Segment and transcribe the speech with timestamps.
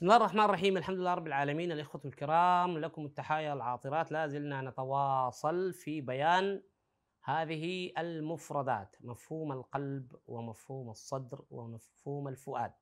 [0.00, 0.76] بسم الله الرحمن الرحيم.
[0.76, 1.72] الحمد لله رب العالمين.
[1.72, 4.12] الإخوة الكرام لكم التحايا العاطرات.
[4.12, 6.62] لا زلنا نتواصل في بيان
[7.24, 12.72] هذه المفردات مفهوم القلب ومفهوم الصدر ومفهوم الفؤاد.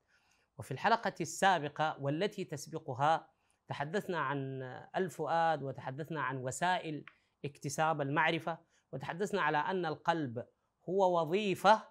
[0.57, 3.29] وفي الحلقة السابقة والتي تسبقها
[3.67, 4.61] تحدثنا عن
[4.95, 7.05] الفؤاد وتحدثنا عن وسائل
[7.45, 8.57] اكتساب المعرفة
[8.91, 10.45] وتحدثنا على أن القلب
[10.89, 11.83] هو وظيفة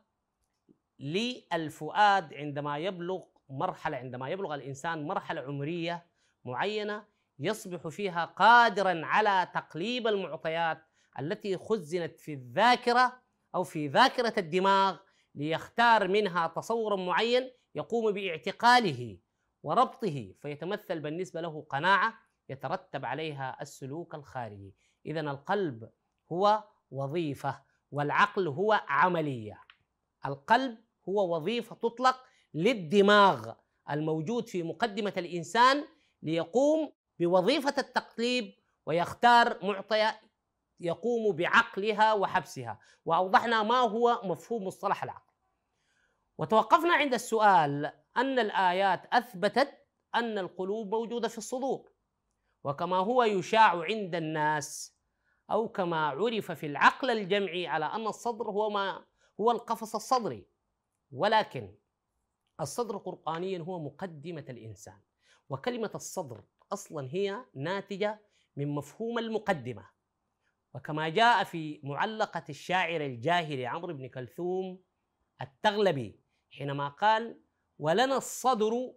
[0.99, 6.07] للفؤاد عندما يبلغ مرحلة عندما يبلغ الإنسان مرحلة عمرية
[6.45, 7.05] معينة
[7.39, 10.83] يصبح فيها قادرا على تقليب المعطيات
[11.19, 13.21] التي خزنت في الذاكرة
[13.55, 14.97] أو في ذاكرة الدماغ
[15.35, 19.19] ليختار منها تصورا معين يقوم باعتقاله
[19.63, 22.15] وربطه فيتمثل بالنسبة له قناعة
[22.49, 24.75] يترتب عليها السلوك الخارجي.
[25.07, 25.91] إذا القلب
[26.33, 29.61] هو وظيفة والعقل هو عملية.
[30.27, 32.17] القلب هو وظيفة تطلق
[32.55, 33.53] للدماغ
[33.91, 35.85] الموجود في مقدمة الإنسان
[36.23, 38.55] ليقوم بوظيفة التقليب
[38.87, 40.21] ويختار معطية
[40.81, 42.81] يقوم بعقلها وحبسها.
[43.05, 45.33] وأوضحنا ما هو مفهوم مصطلح العقل.
[46.39, 51.91] وتوقفنا عند السؤال أن الآيات أثبتت أن القلوب موجودة في الصدور.
[52.65, 54.97] وكما هو يشاع عند الناس
[55.51, 59.05] أو كما عرف في العقل الجمعي على أن الصدر هو ما
[59.41, 60.47] هو القفص الصدري.
[61.13, 61.75] ولكن
[62.61, 65.01] الصدر قرآنيا هو مقدمة الإنسان
[65.49, 68.21] وكلمة الصدر أصلا هي ناتجة
[68.57, 69.87] من مفهوم المقدمة.
[70.75, 74.83] وكما جاء في معلقة الشاعر الجاهلي عمرو بن كلثوم
[75.41, 76.21] التغلبي
[76.51, 77.41] حينما قال
[77.79, 78.95] ولنا الصدر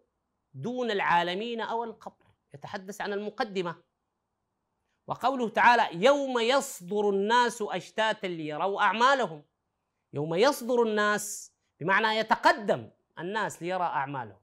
[0.53, 3.83] دون العالمين أو القبر يتحدث عن المقدمة.
[5.07, 9.43] وقوله تعالى يوم يصدر الناس أشتاتا ليروا أعمالهم
[10.13, 12.89] يوم يصدر الناس بمعنى يتقدم
[13.21, 14.41] الناس ليرى أعمالهم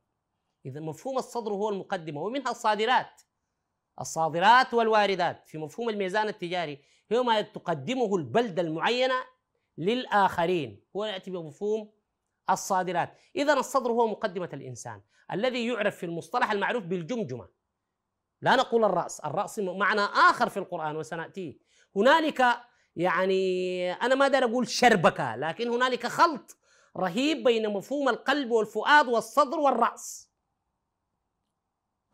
[0.66, 3.22] إذا مفهوم الصدر هو المقدمة ومنها الصادرات.
[4.00, 5.48] الصادرات والواردات.
[5.48, 9.14] في مفهوم الميزان التجاري هو ما تقدمه البلدة المعينة
[9.78, 10.84] للآخرين.
[10.96, 11.92] هو يأتي بمفهوم
[12.50, 13.18] الصادرات.
[13.36, 15.02] إذا الصدر هو مقدمة الإنسان
[15.32, 17.48] الذي يعرف في المصطلح المعروف بالجمجمة.
[18.42, 19.20] لا نقول الرأس.
[19.20, 21.58] الرأس معنى آخر في القرآن وسنأتيه.
[21.96, 22.44] هنالك
[22.96, 26.56] يعني أنا ما أقدر أقول شربكة لكن هنالك خلط
[26.98, 30.28] رهيب بين مفهوم القلب والفؤاد والصدر والرأس.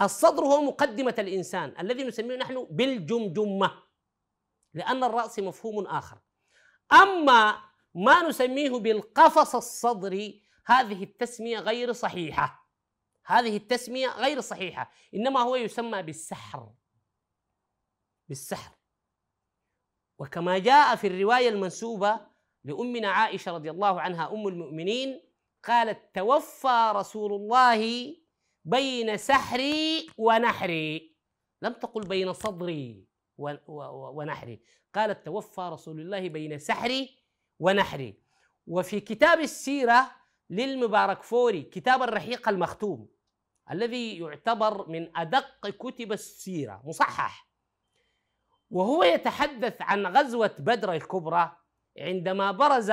[0.00, 3.82] الصدر هو مقدمة الإنسان الذي نسميه نحن بالجمجمة
[4.74, 6.18] لأن الرأس مفهوم آخر.
[6.92, 7.64] أما
[7.94, 12.70] ما نسميه بالقفص الصدري هذه التسمية غير صحيحة.
[13.26, 16.72] هذه التسمية غير صحيحة إنما هو يسمى بالسحر.
[18.28, 18.76] بالسحر.
[20.18, 22.33] وكما جاء في الرواية المنسوبة
[22.64, 25.20] لأمنا عائشة رضي الله عنها أم المؤمنين
[25.64, 28.14] قالت توفى رسول الله
[28.64, 31.16] بين سحري ونحري.
[31.62, 33.06] لم تقل بين صدري
[33.38, 34.60] ونحري.
[34.94, 37.18] قالت توفى رسول الله بين سحري
[37.60, 38.18] ونحري.
[38.66, 40.10] وفي كتاب السيرة
[40.50, 43.08] للمبارك فوري كتاب الرحيق المختوم
[43.70, 47.48] الذي يعتبر من أدق كتب السيرة مصحح.
[48.70, 51.56] وهو يتحدث عن غزوة بدر الكبرى
[51.98, 52.92] عندما برز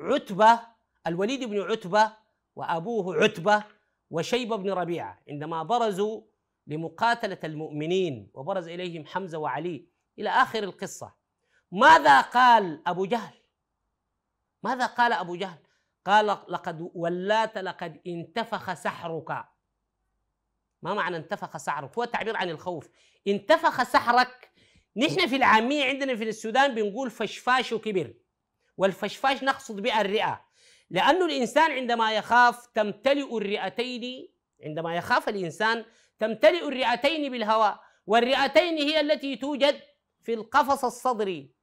[0.00, 0.60] عتبة
[1.06, 2.12] الوليد بن عتبة
[2.56, 3.64] وأبوه عتبة
[4.10, 6.22] وشيبة بن ربيعة عندما برزوا
[6.66, 9.86] لمقاتلة المؤمنين وبرز إليهم حمزة وعلي
[10.18, 11.12] إلى آخر القصة
[11.72, 13.34] ماذا قال أبو جهل؟
[14.62, 15.58] ماذا قال أبو جهل؟
[16.04, 19.30] قال لقد ولات لقد انتفخ سحرك.
[20.82, 22.88] ما معنى انتفخ سحرك؟ هو تعبير عن الخوف.
[23.28, 24.49] انتفخ سحرك
[24.96, 28.14] نحن في العامية عندنا في السودان بنقول فشفاش كبر
[28.76, 30.44] والفشفاش نقصد بها الرئة.
[30.90, 34.28] لأن الإنسان عندما يخاف تمتلئ الرئتين
[34.64, 35.84] عندما يخاف الإنسان
[36.18, 39.80] تمتلئ الرئتين بالهواء والرئتين هي التي توجد
[40.22, 41.54] في القفص الصدري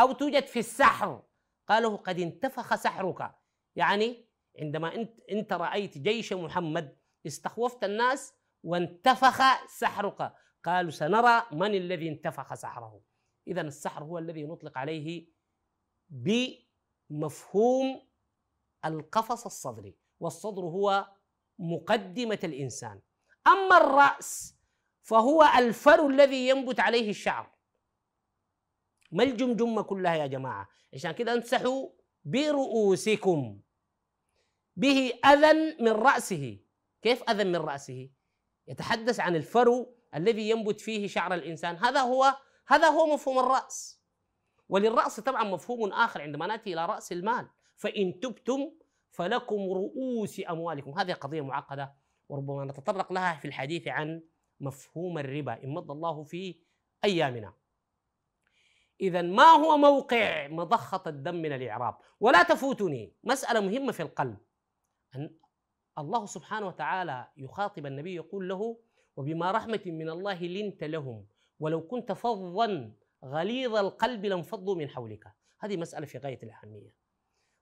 [0.00, 1.22] أو توجد في السحر.
[1.68, 3.34] قاله قد انتفخ سحرك.
[3.76, 4.28] يعني
[4.60, 10.32] عندما انت انت رأيت جيش محمد استخوفت الناس وانتفخ سحرك.
[10.64, 13.00] قالوا سنرى من الذي انتفخ سحره.
[13.48, 15.26] اذا السحر هو الذي نطلق عليه
[17.10, 18.08] بمفهوم
[18.84, 21.12] القفص الصدري والصدر هو
[21.58, 23.00] مقدمة الإنسان.
[23.46, 24.56] أما الرأس
[25.02, 27.50] فهو الفر الذي ينبت عليه الشعر.
[29.12, 31.88] ما الجمجمه كلها يا جماعة؟ عشان كده امسحوا
[32.24, 33.60] برؤوسكم.
[34.76, 36.58] به اذى من رأسه.
[37.02, 38.10] كيف اذى من رأسه؟
[38.66, 41.76] يتحدث عن الفرو الذي ينبت فيه شعر الإنسان.
[41.76, 42.36] هذا هو
[42.66, 44.02] هذا هو مفهوم الرأس.
[44.68, 47.48] وللرأس طبعا مفهوم آخر عندما نأتي إلى رأس المال.
[47.76, 48.72] فإن تبتم
[49.10, 50.98] فلكم رؤوس أموالكم.
[50.98, 51.94] هذه قضية معقدة
[52.28, 54.22] وربما نتطرق لها في الحديث عن
[54.60, 55.64] مفهوم الربا.
[55.64, 56.60] إن مضى الله في
[57.04, 57.54] أيامنا.
[59.00, 63.14] إذا ما هو موقع مضخة الدم من الإعراب؟ ولا تفوتني.
[63.24, 64.38] مسألة مهمة في القلب.
[65.14, 65.36] أن
[65.98, 68.80] الله سبحانه وتعالى يخاطب النبي يقول له
[69.16, 71.26] وبما رحمة من الله لنت لهم.
[71.60, 72.92] ولو كنت فظا
[73.24, 75.32] غليظ القلب لانفضوا من حولك.
[75.58, 76.94] هذه مسألة في غاية الأهمية.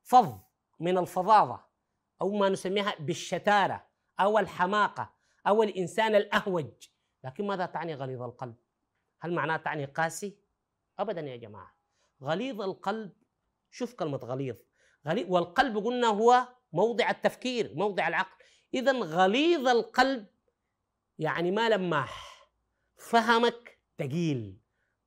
[0.03, 0.39] فظ
[0.81, 1.65] من الفظاظة
[2.21, 3.87] أو ما نسميها بالشتارة
[4.21, 5.13] أو الحماقة
[5.47, 6.89] أو الإنسان الأهوج.
[7.25, 8.55] لكن ماذا تعني غليظ القلب؟
[9.21, 10.39] هل معناه تعني قاسي؟
[10.99, 11.75] أبدا يا جماعة.
[12.23, 13.13] غليظ القلب
[13.71, 14.57] شوف كلمة غليظ.
[15.07, 18.45] غليظ والقلب قلنا هو موضع التفكير موضع العقل.
[18.75, 20.27] إذا غليظ القلب
[21.19, 22.49] يعني ما لماح
[22.97, 24.57] فهمك تقيل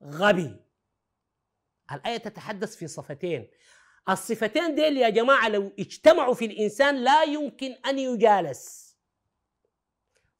[0.04, 0.56] غبي.
[1.92, 3.52] الآية تتحدث في صفتين.
[4.10, 8.92] الصفتين ديل يا جماعة لو اجتمعوا في الإنسان لا يمكن أن يجالس.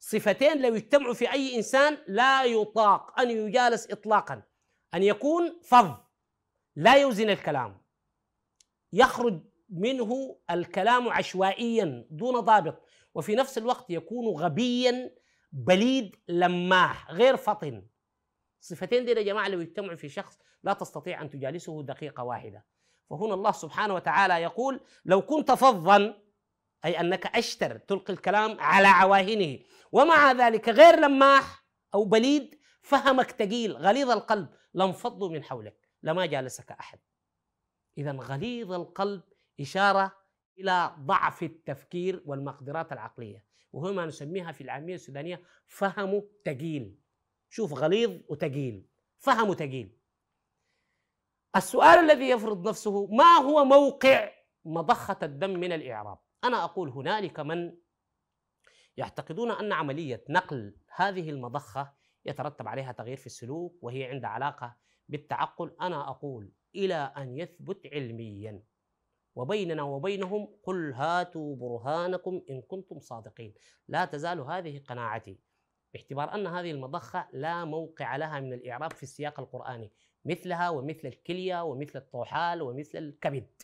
[0.00, 4.42] صفتين لو اجتمعوا في أي إنسان لا يطاق أن يجالس إطلاقا.
[4.94, 5.96] أن يكون فظ
[6.76, 7.82] لا يوزن الكلام.
[8.92, 12.82] يخرج منه الكلام عشوائيا دون ضابط.
[13.14, 15.21] وفي نفس الوقت يكون غبيا
[15.52, 17.86] بليد لماح غير فطن.
[18.60, 22.66] صفتين دي يا جماعة لو اجتمعوا في شخص لا تستطيع أن تجالسه دقيقة واحدة.
[23.10, 26.22] فهنا الله سبحانه وتعالى يقول لو كنت فظا
[26.84, 29.58] أي أنك أشتر تلقي الكلام على عواهنه.
[29.92, 31.64] ومع ذلك غير لماح
[31.94, 36.98] أو بليد فهمك ثقيل غليظ القلب لانفضوا من حولك لما جالسك أحد.
[37.98, 39.22] إذا غليظ القلب
[39.60, 40.21] إشارة
[40.62, 43.44] إلى ضعف التفكير والمقدرات العقلية.
[43.72, 46.98] وهو ما نسميها في العامية السودانية فهم ثقيل
[47.50, 48.86] شوف غليظ وثقيل
[49.18, 49.98] فهم ثقيل
[51.56, 54.30] السؤال الذي يفرض نفسه ما هو موقع
[54.64, 57.76] مضخة الدم من الإعراب؟ أنا أقول هنالك من
[58.96, 61.92] يعتقدون أن عملية نقل هذه المضخة
[62.24, 64.76] يترتب عليها تغيير في السلوك وهي عندها علاقة
[65.08, 65.76] بالتعقل.
[65.80, 68.62] أنا أقول إلى أن يثبت علميا.
[69.34, 73.54] وبيننا وبينهم قل هاتوا برهانكم إن كنتم صادقين
[73.88, 75.38] لا تزال هذه قناعتي
[75.94, 79.92] باعتبار أن هذه المضخة لا موقع لها من الإعراب في السياق القرآني
[80.24, 83.62] مثلها ومثل الكلية ومثل الطوحال ومثل الكبد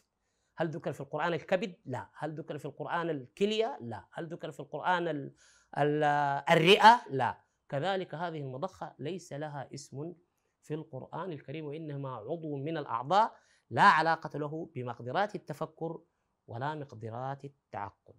[0.57, 4.61] هل ذكر في القرآن الكبد؟ لا هل ذكر في القرآن الكلية؟ لا هل ذكر في
[4.61, 5.33] القرآن ال
[5.79, 6.05] ال
[6.51, 10.15] الرئة؟ لا كذلك هذه المضخة ليس لها اسم
[10.63, 13.37] في القرآن الكريم وإنما عضو من الأعضاء
[13.71, 16.01] لا علاقة له بمقدرات التفكر
[16.47, 18.15] ولا مقدرات التعقل.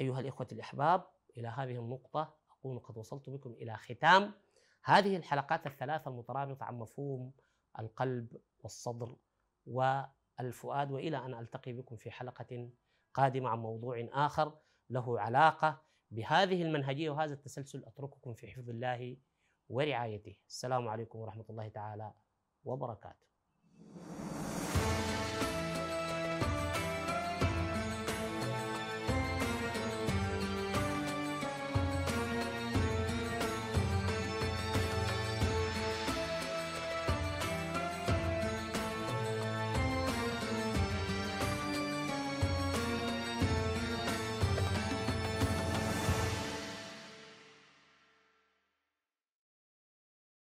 [0.00, 1.06] أيها الإخوة الأحباب
[1.36, 4.32] إلى هذه النقطة أكون قد وصلت بكم إلى ختام
[4.84, 7.32] هذه الحلقات الثلاثة المترابطة عن مفهوم
[7.78, 9.16] القلب والصدر
[9.66, 12.70] والفؤاد وإلى أن ألتقي بكم في حلقة
[13.14, 14.58] قادمة عن موضوع آخر
[14.90, 17.84] له علاقة بهذه المنهجية وهذا التسلسل.
[17.84, 19.16] أترككم في حفظ الله
[19.68, 20.36] ورعايته.
[20.48, 22.12] السلام عليكم ورحمة الله تعالى
[22.64, 23.24] وبركاته.